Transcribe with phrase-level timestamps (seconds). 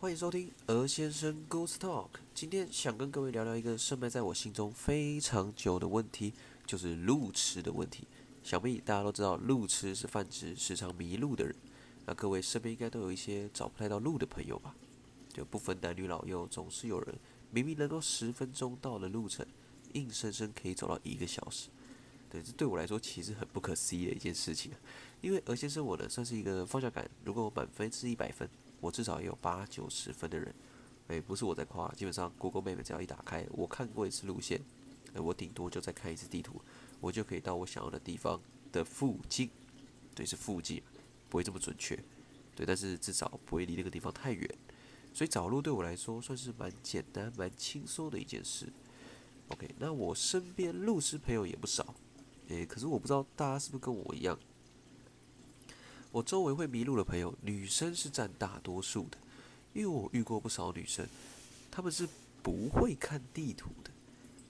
[0.00, 2.08] 欢迎收听鹅先生 Ghost Talk。
[2.34, 6.32] 今天想跟各位聊聊一个深埋在我心中非常久的问题，
[6.64, 8.08] 就是路痴的问题。
[8.42, 11.54] 想必大家都知道，路痴是泛指时常迷路的人。
[12.06, 14.74] 那各位身边应该都有一些找不太到路的朋友吧？
[15.34, 17.14] 就不分男女老幼，总是有人
[17.50, 19.46] 明明能够十分钟到的路程，
[19.92, 21.68] 硬生生可以走到一个小时。
[22.30, 24.80] 对，这对我来说其实很不可思议的一件事情啊。
[25.20, 28.48] 因为鹅先生我呢，算是一个方向感，如果满分是一百分。
[28.80, 30.54] 我至少也有八九十分的人，
[31.08, 34.60] 诶，不是我在夸，基本上 Google Map 只要一打开，我看过一次路线，
[35.14, 36.60] 诶，我顶多就再看一次地图，
[37.00, 38.40] 我就可以到我想要的地方
[38.72, 39.50] 的附近，
[40.14, 40.82] 对，是附近，
[41.28, 41.94] 不会这么准确，
[42.56, 44.48] 对，但是至少不会离那个地方太远，
[45.12, 48.72] 所以找路对我来说算是蛮简单、蛮轻松的一件事。
[49.48, 51.94] OK，那我身边路痴朋友也不少，
[52.48, 54.38] 诶，可是我不知道大家是不是跟我一样。
[56.10, 59.18] 我周围会迷路的朋友，女生是占大多数的，
[59.72, 61.06] 因为我遇过不少女生，
[61.70, 62.08] 她们是
[62.42, 63.90] 不会看地图的。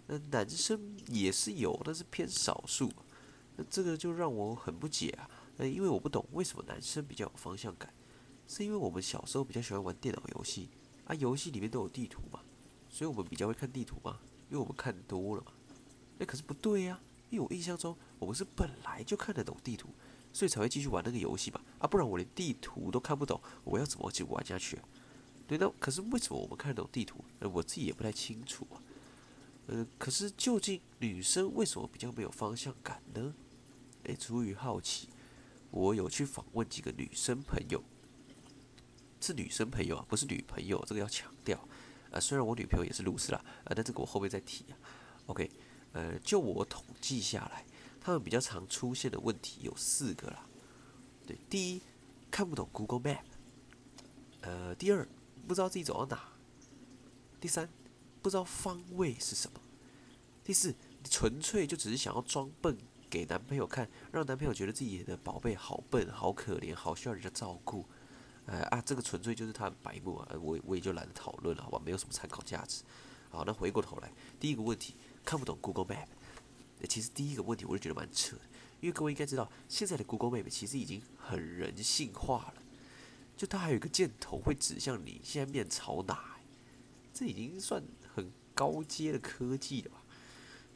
[0.06, 2.90] 那男生也是有，但是偏少数。
[3.56, 5.28] 那这个就让我很不解啊！
[5.58, 7.92] 那因为我不懂为什么男生比较有方向感，
[8.48, 10.70] 是因为我们小时候比较喜欢玩电脑游戏
[11.04, 12.40] 啊，游戏里面都有地图嘛，
[12.88, 15.52] 所以我们比较会看地图嘛，因为我们看多了嘛。
[16.18, 16.98] 那，可是不对呀，
[17.28, 19.90] 因为我印象中我们是本来就看得懂地图。
[20.32, 24.78] 所以才会继续玩那个游戏嘛，啊，不然我连地图都看不懂，我要怎么去玩下去？
[25.46, 27.24] 对，那可是为什么我们看得懂地图？
[27.40, 28.80] 呃，我自己也不太清楚啊。
[29.66, 33.34] 呃，可是究竟女生为什么比较没有方向感呢？
[34.04, 35.08] 诶，出于好奇，
[35.70, 37.82] 我有去访问几个女生朋友，
[39.20, 41.68] 是女生朋友啊，不是女朋友，这个要强调。
[42.10, 44.78] 呃，虽然我女朋友也是路痴啦，呃，但这个我后面再提啊。
[45.26, 45.50] OK，
[45.92, 47.64] 呃，就我统计下来。
[48.00, 50.46] 他们比较常出现的问题有四个啦，
[51.26, 51.82] 对，第一
[52.30, 53.20] 看不懂 Google Map，
[54.40, 55.06] 呃，第二
[55.46, 56.22] 不知道自己走到哪，
[57.38, 57.68] 第三
[58.22, 59.60] 不知道方位是什么，
[60.42, 60.70] 第四
[61.02, 62.76] 你纯粹就只是想要装笨
[63.10, 67.84] 给男朋友看，让男朋友觉得自己的宝贝好笨、好可怜、好需要人家照顾，
[68.46, 72.82] 呃啊，这个纯粹就是他很白目啊，我我也就懒得讨论了，好吧，没有什么参考价值。
[73.28, 74.94] 好，那回过头来，第一个问题
[75.24, 76.06] 看不懂 Google Map。
[76.86, 78.42] 其实第一个问题我就觉得蛮扯的，
[78.80, 82.62] 因为各位应该知道，现在的 Google Map 其实已经很人性化了，
[83.36, 86.36] 就它还有一个箭头会指向你现在面朝哪，
[87.12, 87.82] 这已经算
[88.14, 90.02] 很高阶的科技了吧？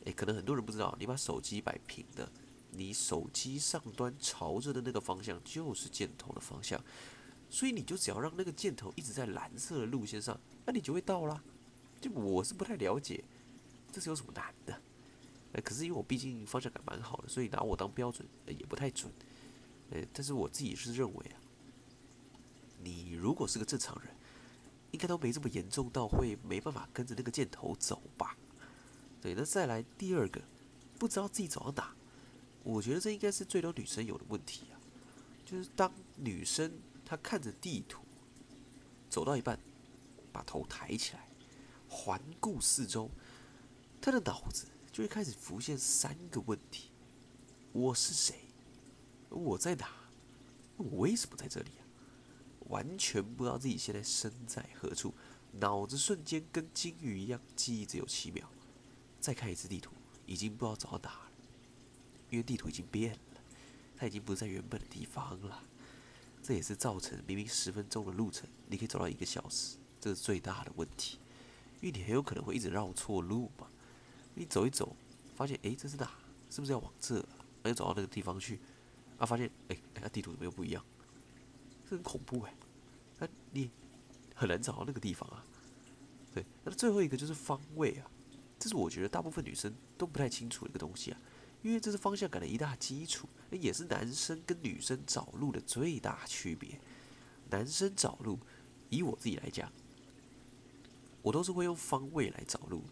[0.05, 2.31] 诶，可能很多人不知道，你把手机摆平的，
[2.71, 6.79] 你手机上端朝着的那个方向就是箭头的方向，
[7.49, 11.43] 所以你就只要让那个箭头一直在蓝色的路线上，那你就会到啦。
[12.01, 13.25] 就我是不太了解，
[13.91, 14.79] 这是有什么难的？
[15.55, 19.11] 呃，可是因为我毕竟方向感蛮好的，所以拿我当标准也不太准。
[19.91, 21.39] 呃，但是我自己是认为啊，
[22.83, 24.13] 你如果是个正常人，
[24.91, 28.37] 应该都没这么严重到会没办法跟着那个箭头走吧？
[29.23, 30.43] 对，那再来第二个，
[30.99, 31.95] 不知道自己走到哪，
[32.65, 34.75] 我觉得这应该是最多女生有的问题啊，
[35.47, 36.73] 就是当女生
[37.05, 38.03] 她看着地图，
[39.09, 39.57] 走到一半，
[40.33, 41.29] 把头抬起来，
[41.89, 43.09] 环顾四周，
[44.01, 44.67] 她的脑子。
[44.95, 46.93] 就会开始浮现三个问题：
[47.73, 48.37] 我是谁？
[49.29, 49.89] 我在哪？
[50.77, 51.83] 我为什么在这里啊？
[52.69, 55.13] 完全不知道自己现在身在何处，
[55.51, 58.49] 脑子瞬间跟金鱼一样，记忆只有七秒。
[59.21, 59.91] 再看一次地图，
[60.27, 61.31] 已经不知道走到哪了，
[62.31, 63.41] 因为地图已经变了，
[63.97, 65.61] 它已经不在原本的地方了。
[66.41, 71.19] 这也是造成明明十分钟的路程，你可以走到一个小时，这是最大的问题，
[71.81, 73.67] 因为你很有可能会一直绕错路嘛。
[74.35, 74.95] 你走一走，
[75.35, 76.11] 发现哎，这是哪？
[76.51, 77.25] 是不是要往这？
[77.63, 78.61] 那就走到那个地方去，
[79.19, 80.85] 啊，发现哎，哎，地图怎么又不一样？
[81.89, 82.55] 这很恐怖哎！
[83.19, 83.71] 那你
[84.35, 85.45] 很难找到那个地方啊。
[86.35, 88.11] 对，那最后一个就是方位啊，
[88.59, 91.19] 这是我觉得大部分女生都不太清楚的一个东西啊，
[91.63, 96.79] 因为这是方向感的一大基础，也是男生跟女生找路的最大区别。
[97.51, 98.39] 男生找路，
[98.91, 99.71] 以我自己来讲，
[101.23, 102.83] 我都是会用方位来找路。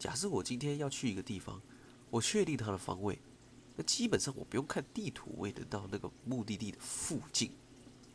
[0.00, 1.60] 假设我今天要去一个地方，
[2.08, 3.18] 我确定它的方位，
[3.76, 7.52] 那基本上我不用看地图，我也能到那个目的地的附近。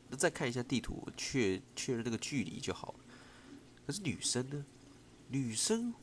[0.09, 2.99] 那再看一下地图，确确认那个距离就好了。
[3.85, 4.65] 可是女生呢？
[5.27, 5.93] 女生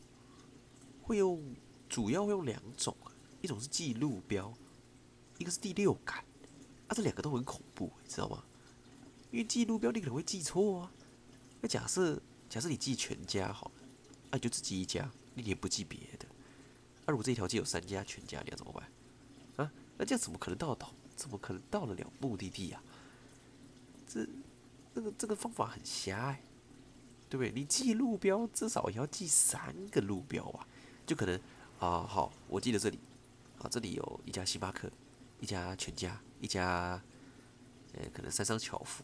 [1.02, 1.42] 会用，
[1.88, 2.96] 主要会用两种，
[3.40, 4.54] 一种是记路标，
[5.38, 6.24] 一个是第六感。
[6.86, 8.44] 啊，这两个都很恐怖，你知道吗？
[9.32, 10.92] 因为记路标你可能会记错啊。
[11.60, 13.88] 那假设假设你记全家好了，
[14.30, 15.10] 啊，就只记一家。
[15.34, 16.26] 你也不记别的，
[17.06, 19.64] 那如果这条街有三家全家，你要怎么办？
[19.64, 20.92] 啊，那这样怎么可能到到？
[21.16, 22.82] 怎么可能到得了目的地呀？
[24.08, 24.26] 这，
[24.94, 26.40] 这个这个方法很狭隘。
[27.30, 27.50] 对不对？
[27.50, 30.68] 你记路标至少也要记三个路标吧？
[31.06, 31.34] 就可能
[31.78, 32.98] 啊，好，我记得这里
[33.58, 34.92] 啊，这里有一家星巴克，
[35.40, 37.02] 一家全家，一家
[37.94, 39.02] 呃，可能三商巧福，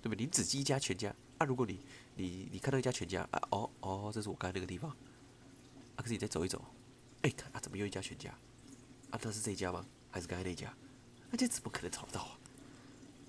[0.00, 0.24] 对不对？
[0.24, 1.44] 你只记一家全家啊？
[1.44, 1.80] 如果你
[2.14, 4.96] 你你看到一家全家啊，哦哦，这是我刚才那个地方
[5.98, 6.64] 啊，可是你再走一走，
[7.22, 8.30] 哎，看啊，怎么又一家全家？
[9.10, 9.84] 啊，那是这家吗？
[10.12, 10.72] 还是刚才那家？
[11.28, 12.38] 那这怎么可能找得到啊？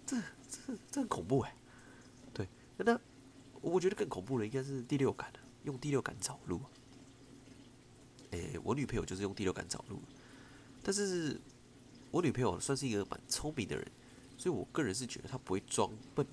[0.06, 0.18] 这
[0.50, 1.56] 这这很恐怖哎！
[2.32, 3.00] 对，那
[3.62, 5.34] 我觉得更恐怖的应该是第六感
[5.64, 6.62] 用第六感找路。
[8.32, 10.00] 诶，我女朋友就是用第六感找路，
[10.84, 11.42] 但是
[12.12, 13.92] 我女朋友算是一个蛮聪明的人，
[14.38, 16.26] 所以我个人是觉得她不会装笨，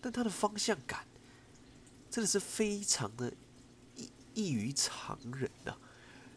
[0.00, 1.06] 但她的方向感
[2.10, 3.32] 真的是非常的
[4.36, 5.76] 异于常人呐。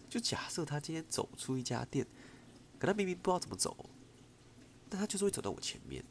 [0.09, 2.07] 就假设他今天走出一家店，
[2.79, 3.87] 可他明明不知道怎么走，
[4.89, 6.03] 但他就是会走到我前面，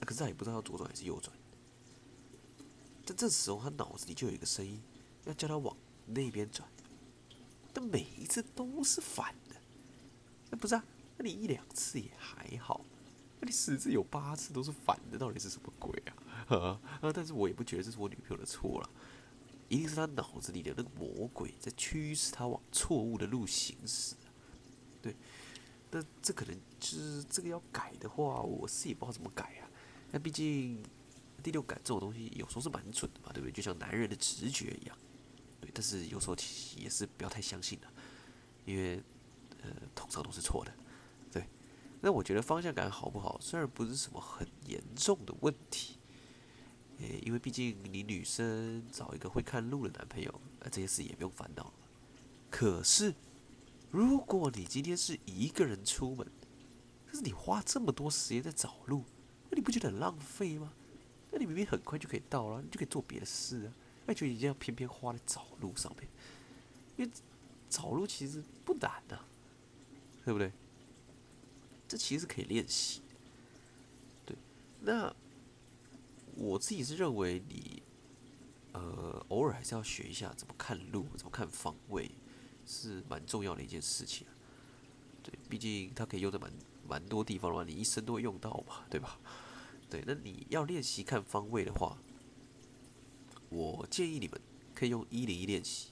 [0.00, 1.34] 可是他也不知道要左转还是右转，
[3.06, 4.78] 但这时候他脑子里就有一个声音，
[5.24, 6.68] 要叫他往那边转。
[7.72, 9.56] 但每一次都是反的，
[10.50, 10.84] 那不是啊？
[11.16, 12.84] 那你一两次也还好，
[13.38, 16.02] 那你十次有八次都是反的，到底是什么鬼
[16.48, 16.50] 啊？
[17.00, 17.12] 啊！
[17.14, 18.90] 但是我也不觉得这是我女朋友的错了，
[19.70, 24.16] 一定是他脑子里的那个魔鬼在驱使他往错误的路行驶。
[25.00, 25.14] 对，
[25.92, 29.70] 那这可能就是这个要改的话，我是也不知道怎么改啊。
[30.10, 30.82] 那毕竟
[31.40, 33.52] 第六感这种东西有时候是蛮准的嘛，对不对？
[33.52, 34.98] 就像男人的直觉一样。
[35.60, 36.36] 对，但是有时候
[36.76, 37.86] 也是不要太相信的，
[38.64, 39.00] 因为
[39.62, 40.74] 呃，通常都是错的。
[41.30, 41.46] 对，
[42.00, 45.99] 那我觉得方向感好不好，虽然不是什么很严重的问题，
[47.00, 51.72] 诶，因为毕竟你女生找一个会看路的男朋友，那这些事也不用烦恼。
[52.50, 53.14] 可是，
[53.90, 56.26] 如果你今天是一个人出门，
[57.06, 59.04] 可是你花这么多时间在找路，
[59.48, 60.72] 那你不觉得很浪费吗？
[61.30, 63.72] 那你明明很快就可以到了，你就可以做别的事啊。
[64.06, 66.08] 那就一定要偏偏花在找路上面，
[66.96, 67.10] 因为
[67.68, 69.18] 找路其实不难的，
[70.24, 70.50] 对不对？
[71.86, 73.00] 这其实可以练习。
[74.26, 74.36] 对，
[74.80, 75.14] 那
[76.40, 77.82] 我自己是认为你，
[78.72, 82.10] 呃，偶尔还是要学一下怎么看路，怎么看方位，
[82.64, 84.26] 是蛮重要的一件事情。
[85.22, 86.50] 对，毕竟它可以用在蛮
[86.88, 89.20] 蛮多地方的话，你一生都会用到嘛，对吧？
[89.90, 91.98] 对，那你要练习看方位的话。
[93.50, 94.40] 我建议你们
[94.74, 95.90] 可以用一零一练习。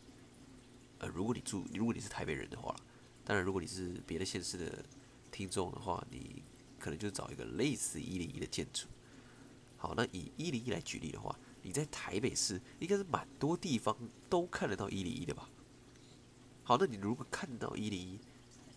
[1.00, 2.74] 呃，如果你住，如果你是台北人的话，
[3.22, 4.82] 当然如果你是别的县市的
[5.30, 6.42] 听众的话，你
[6.78, 8.86] 可能就找一个类似一零一的建筑。
[9.78, 13.96] 好，那以一零一来举例的话，你在台北市应该是蛮多地方
[14.28, 15.48] 都看得到一零一的吧？
[16.64, 18.18] 好，那你如果看到一零一，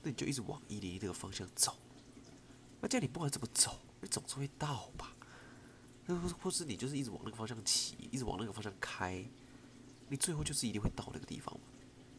[0.04, 1.76] 那你就一直往一零一那个方向走。
[2.80, 5.14] 那这样你不管怎么走，你总是会到吧？
[6.08, 9.26] 或或是你就是一直往那个方向骑，一直往那个方向开，
[10.08, 11.62] 你最后就是一定会到那个地方嘛。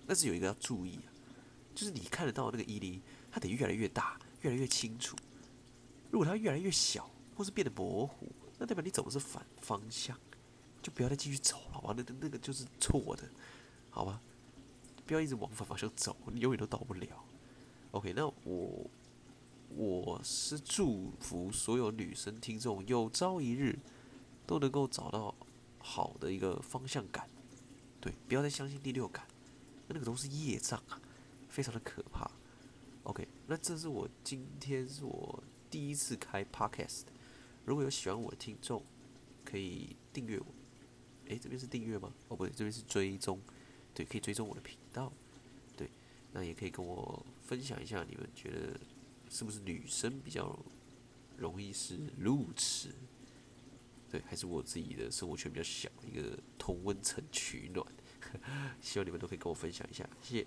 [0.07, 1.09] 但是有一个要注意啊，
[1.75, 5.17] 就是你看得到那个一零一，它得越来越大，越来越清楚。
[6.11, 8.31] 如果它越来越小，或是变得模糊，
[8.63, 10.17] 那代表你走的是反方向，
[10.81, 13.29] 就不要再继续走了，哇，那那那个就是错的，
[13.91, 14.21] 好吧？
[15.05, 17.09] 不要一直往反方向走，你永远都到不了。
[17.91, 18.91] OK，那我。
[19.75, 23.79] 我是祝福所有女生听众有朝一日
[24.47, 25.35] 都能够找到
[25.79, 27.27] 好的一个方向感，
[27.99, 29.27] 对，不要再相信第六感，
[29.89, 31.01] 那个都是业障啊，
[31.49, 32.31] 非常的可怕。
[33.05, 37.05] OK，那这是我今天是我第一次开 Podcast，
[37.65, 38.83] 如果有喜欢我的听众，
[39.45, 40.47] 可以订阅我。
[41.27, 42.13] 诶，这边是订阅吗？
[42.29, 43.41] 哦，不对，这边是追踪，
[43.95, 45.13] 对，可以追踪我的频道，
[45.77, 45.89] 对，
[46.33, 48.79] 那也可以跟我分享一下你们觉得。
[49.31, 50.59] 是不是女生比较
[51.39, 52.91] 容易是路痴？
[54.11, 57.87] 对，还是我自己的生活圈比较小，一个同温层取暖。
[58.83, 60.47] 希望你们都可以跟我分享一下，谢谢。